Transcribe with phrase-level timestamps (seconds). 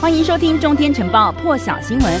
[0.00, 2.20] 欢迎收听《中天晨报》破晓新闻。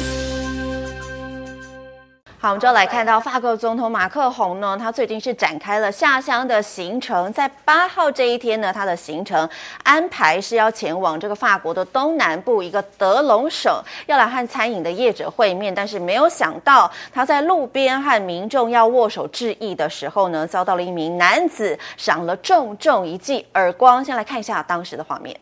[2.40, 9.48] 好，我们就来看到法国总统马克宏呢，他最近是展开了下乡的行程，在八号这一天呢，他的行程
[9.84, 13.72] 安排是要前往这个法国的东南部一个德隆省，
[14.06, 24.04] 要来和餐饮的业者会面，但是没有想到他在路边和民众要握手致意的时候呢，遭到了一名男子赏了重重一记耳光。
[24.04, 25.38] 先来看一下当时的画面。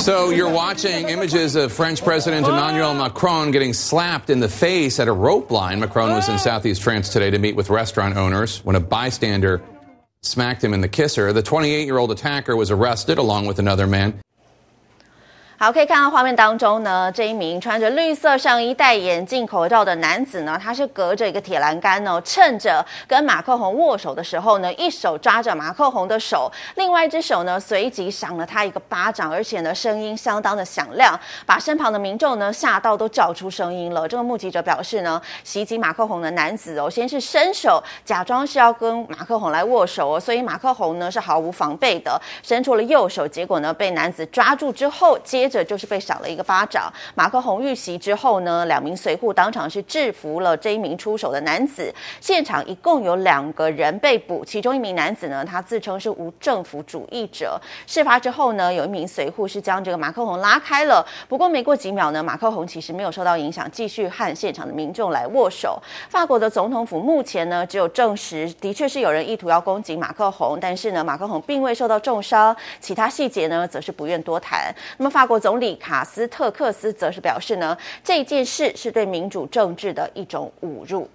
[0.00, 5.08] So you're watching images of French President Emmanuel Macron getting slapped in the face at
[5.08, 5.80] a rope line.
[5.80, 9.62] Macron was in Southeast France today to meet with restaurant owners when a bystander
[10.22, 11.32] smacked him in the kisser.
[11.32, 14.20] The 28 year old attacker was arrested along with another man.
[15.60, 34.06] 好，可以看到画面当中呢，这一名穿着绿色上衣、戴眼镜、口罩的男子呢，他是隔着一个铁栏杆哦，趁着跟马克宏握手的时候呢，一手抓着马克宏的手，另外一只手呢，随即赏了他一个巴掌，而且呢，声音相当的响亮，把身旁的民众呢吓到都叫出声音了。
[34.06, 45.47] 这个目击者表示呢，袭击马克宏的男子哦，先是伸手假装是要跟马克宏来握手哦，所以马克宏呢是毫无防备的伸出了右手，结果呢被男子抓住之后接。
[45.48, 46.92] 接着就是被赏了一个巴掌。
[47.14, 51.90] 马克宏遇袭之后呢，两名随扈当场是制服了这一名出手的男子。
[52.20, 57.58] 现场一共有两个人被捕，其中一名男子呢，他自称是无政府主义者。
[57.86, 61.06] 事发之后呢，有一名随扈是将这个马克宏拉开了。
[61.28, 65.80] 不过没过几秒呢，马克宏其实没有受到影响，继续和现场的民众来握手。
[66.10, 72.54] 法国的总统府目前呢，只有证实的确是有人意图要攻击马克宏，但是呢，马克宏并未受到重伤。
[72.80, 74.70] 其他细节呢，则是不愿多谈。
[74.98, 75.37] 那么法国。
[75.38, 81.08] 总理卡斯特克斯则是表示呢，这件事是对民主政治的一种侮辱。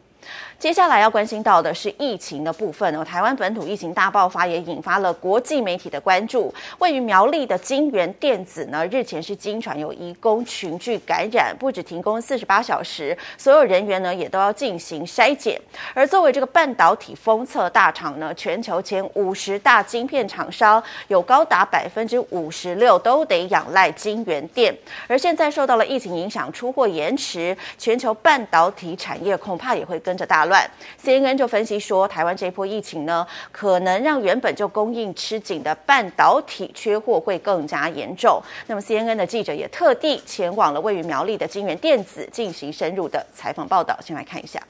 [0.60, 6.54] 接下来要关心到的是疫情的部分哦，台湾本土疫情大爆发，也引发了国际媒体的关注。
[6.80, 15.60] 位于苗栗的金源电子呢，日前是经传有移工群聚感染，不止停工四十八小时，所有人员呢也都要进行筛检。
[15.94, 24.74] 而作为这个半导体封测大厂呢，全球前五十大晶片厂商有高达百分之五十六都得仰赖金源电，
[25.08, 30.70] 而现在受到了疫情影响，出货延迟，全球半导体产业恐怕也会跟着大乱。
[31.02, 38.42] CNN 就分析说，台湾这一波疫情呢，可能让原本就供应吃紧的半导体缺货会更加严重。
[38.68, 44.62] 那么 CNN 的记者也特地前往了位于苗栗的金元电子进行深入的采访报道，先来看一下。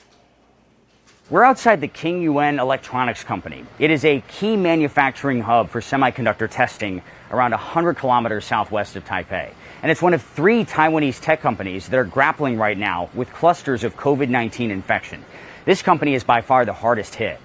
[1.32, 3.64] We're outside the King Un Electronics Company.
[3.80, 7.02] It is a key manufacturing hub for semiconductor testing
[7.32, 9.48] around 100 kilometers southwest of Taipei.
[9.84, 13.84] And it's one of three Taiwanese tech companies that are grappling right now with clusters
[13.84, 15.26] of COVID-19 infection.
[15.66, 17.38] This company is by far the hardest hit.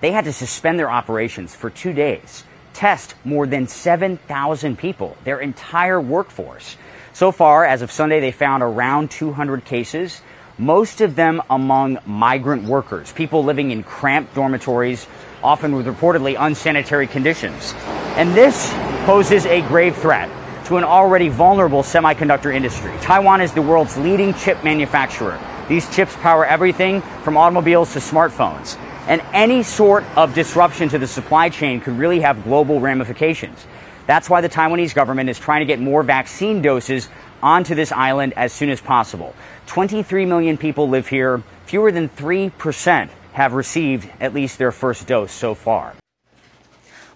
[0.00, 5.38] They had to suspend their operations for two days, test more than 7,000 people, their
[5.38, 6.78] entire workforce.
[7.12, 10.22] So far, as of Sunday, they found around 200 cases,
[10.56, 15.06] most of them among migrant workers, people living in cramped dormitories,
[15.42, 17.74] often with reportedly unsanitary conditions.
[18.16, 18.72] And this
[19.04, 20.30] poses a grave threat
[20.66, 22.92] to an already vulnerable semiconductor industry.
[23.00, 28.76] Taiwan is the world's leading chip manufacturer these chips power everything from automobiles to smartphones.
[29.08, 33.66] And any sort of disruption to the supply chain could really have global ramifications.
[34.06, 37.08] That's why the Taiwanese government is trying to get more vaccine doses
[37.42, 39.34] onto this island as soon as possible.
[39.66, 41.42] 23 million people live here.
[41.66, 45.94] Fewer than 3% have received at least their first dose so far.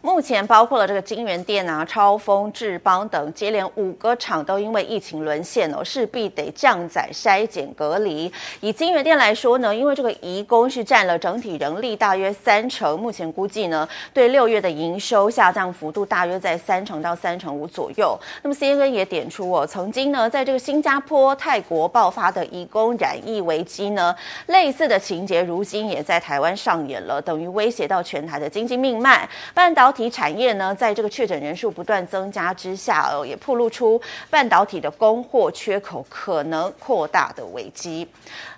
[0.06, 8.33] 目前包括了这个金源电啊、超丰、智邦等接连五个厂都因为疫情沦陷哦，势必得降载、筛检、隔离。
[8.61, 18.17] 以金源电来说呢，因为这个移工是占了整体人力大约三成，目前估计呢，对六月的营收下降幅度大约在三成到三成五左右。
[18.43, 24.15] 那么 CNN 也点出哦，曾经呢，在这个新加坡、泰国爆发的移工染疫危机呢，
[24.47, 29.29] 类似的情节如今也在台湾上演了，等于威胁到全台的经济命脉。
[29.52, 38.06] 半导体产业呢，在这个确诊人数不断增加之下，哦，也暴露出半导体的供货缺口可能扩大的危机。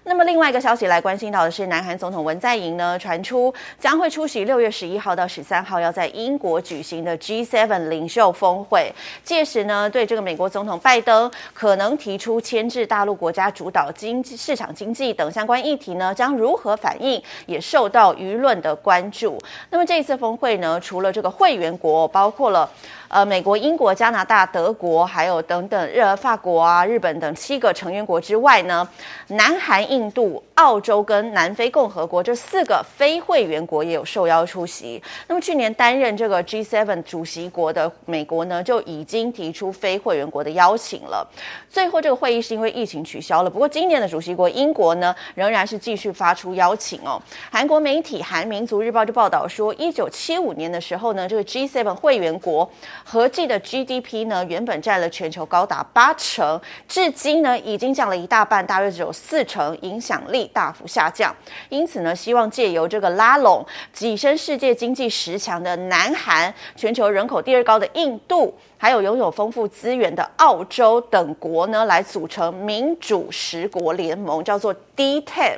[0.04, 8.90] 那么另外一个消息来关心到的是，南韩总统文在寅呢，传出将会出席六月十一号到十三号要在英国举行的 G7 领袖峰会。
[9.22, 19.38] 届时呢，对这个美国总统拜登可能提出牵制大陆国家主导经济市场经济等相关议题呢，将如何反应，也受到舆论的关注。
[19.68, 22.70] 那么这一次峰会呢，除了这个会员国包括了
[23.08, 28.86] 呃美国、英国、加拿大、德国，还有等等日、俄法国啊、日本等七个成员国之外呢，
[29.28, 35.02] 南韩、印度、澳洲跟南非共和国这四个非会员国也有受邀出席。
[35.26, 41.26] 那么去年担任这个 G7 主席国的美国呢，就已经提出非会员国的邀请了。
[41.70, 43.50] 最后这个会议是因为疫情取消了。
[43.50, 47.20] 不过今年的主席国英国呢，仍然是继续发出邀请哦。
[47.50, 52.68] 韩国媒体《韩民族日报》就报道说，一九七五年的时候呢，这个 G7 会员国
[53.10, 61.34] 合计的 GDP 呢，原本占了全球高达八成，至今呢已经降了一大半，大约只有四成，影响力大幅下降。
[61.70, 63.64] 因此呢，希望借由这个拉拢
[63.96, 68.54] 跻身世界经济十强的南韩，全球人口第二高的印度。
[68.78, 75.56] 还有拥有丰富资源的澳洲等国呢，来组成民主十国联盟，叫做 D10。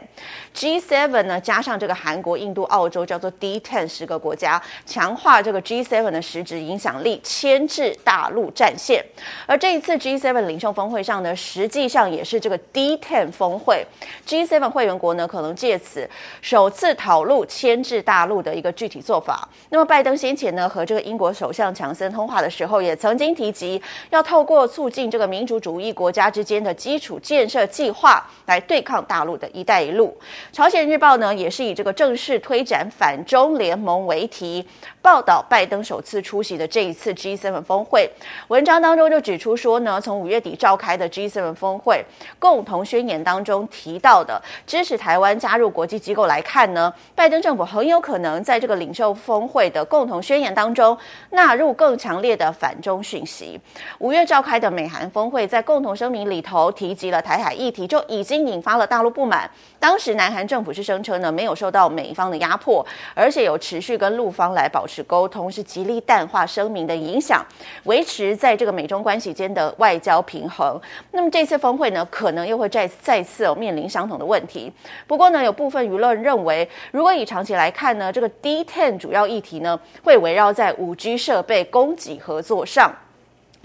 [0.54, 9.04] G7 呢，加上这个韩国、印度、澳洲，叫做 D10 十个国家，强化这个 G7 的实质影响力，牵制大陆战线。
[9.46, 13.86] 而这一次 G7 领袖峰会上呢，实际上也是这个 D10 峰会
[14.26, 16.08] ，G7 会员国呢，可能借此
[16.40, 19.46] 首次讨论牵制大陆的一个具体做法。
[19.68, 23.09] 那么拜登先前呢，和这个英国首相强森通话的时候，也曾。
[23.10, 30.16] 曾经提及要透过促进这个民主主义国家之间的基础建设计划来对抗大陆的一带一路。
[30.52, 34.64] 朝鲜日报呢也是以这个正式推展反中联盟为题
[35.02, 38.08] 报道拜登首次出席的这一次 G7 峰会。
[38.46, 42.04] 文章当中就指出说呢，从五月底召开的 G7 峰会
[42.38, 50.96] 共同宣言当中提到的支持台湾加入国际机构来看呢，拜登政府很有可能在这个领袖峰会的共同宣言当中
[51.30, 53.60] 纳入更强烈的反中讯息。
[53.98, 59.50] 五月召开的美韩峰会，在共同声明里头提及了台海议题，就已经引发了大陆不满。
[59.78, 67.44] 当时南韩政府是声称呢，没有受到美方的压迫，而且有持续跟陆方来保持沟通，是极力淡化声明的影响，
[67.84, 70.80] 维持在这个美中关系间的外交平衡。
[71.12, 74.72] 那么这次峰会呢，可能又会再再次有面临相同的问题。
[75.06, 82.89] 不过呢，有部分舆论认为，如果以长期来看呢，这个 D10 主要议题呢，会围绕在 5G 设备供给合作上。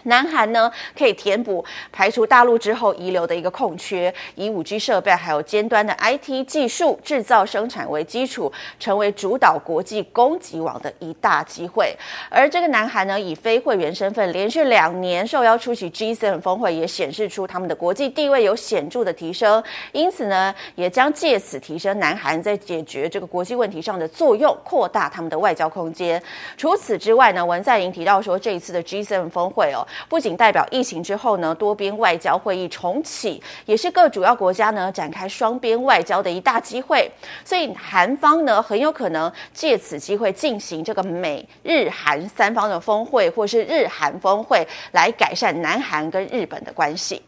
[0.06, 11.96] 南韩呢，可以填补排除大陆之后遗留的一个空缺，以 5G 设备还有尖端的 IT 技术制造生产为基础，成为主导国际供给网的一大机会。
[12.30, 19.64] 而这个南韩呢，以非会员身份连续两年受邀出席 G7 峰会，也显示出他们的国际地位有显著的提升。
[19.92, 26.22] 因此呢，也将借此提升南韩在解决这个国际问题上的作用，扩大他们的外交空间。
[26.56, 29.86] 除此之外呢，文在寅提到说，这一次的 G7 峰会哦。
[30.08, 37.10] 不仅代表疫情之后呢，多边外交会议重启，也是各主要国家呢展开双边外交的一大机会。
[37.44, 47.22] 所以韩方呢很有可能借此机会进行这个美日韩三方的峰会，或是日韩峰会，来改善南韩跟日本的关系。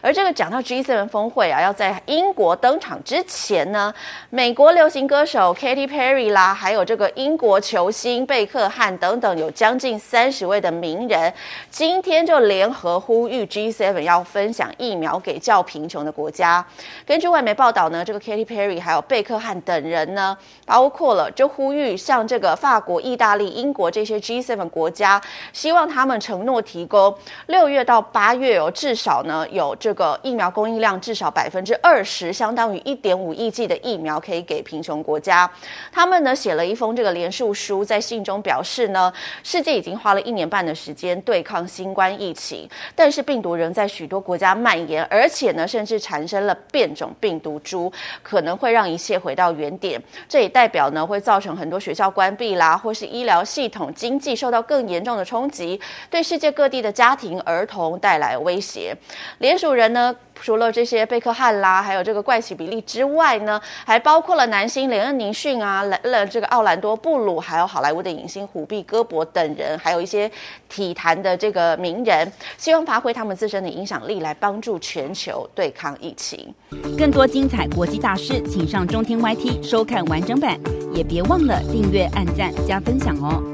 [0.00, 3.92] 而这个讲到 G7 峰会啊，要在英国登场之前呢，
[4.30, 11.32] 美国流行歌手 Katy Perry 啦，还有这个英国球星贝克汉等等，有将近三十位的名人，
[11.70, 16.64] 今天就联合呼吁 G7 要分享疫苗给较贫穷的国家。
[17.06, 20.36] 根据外媒报道呢，这个 Katy Perry 还有贝克汉等人呢，
[20.66, 25.20] 包括了就呼吁像这个法国、意大利、英国这些 G7 国家，
[25.52, 27.16] 希望他们承诺提供
[27.46, 29.61] 六月到八月哦，至少呢有。
[29.62, 35.48] 有这个疫苗供应量至少百分之二十，相当于一点五亿剂的疫苗可以给贫穷国家。
[35.92, 39.12] 他们呢写了一封这个联署书，在信中表示呢，
[39.44, 50.02] 世界已经花了一年半的时间对抗新冠疫情，但是病毒仍在许多国家蔓延，而且呢甚至产生了变种病毒株，可能会让一切回到原点。
[50.28, 58.96] 这也代表呢会造成很多学校关闭啦，或是医疗系统、经济受到更严重的冲击，对世界各地的家庭、儿童带来威胁。
[59.38, 70.30] 联署人呢，除了这些贝克汉啦，还有这个怪奇比利之外呢，还包括了男星连恩宁逊啊，来了这个奥兰多布鲁，还有好莱坞的影星虎碧戈伯等人，还有一些
[70.68, 76.54] 体坛的这个名人，希望发挥他们自身的影响力，来帮助全球对抗疫情。
[76.98, 80.58] 更多精彩国际大师，请上中天 YT 收看完整版，
[80.94, 83.51] 也别忘了订阅、按赞、加分享哦。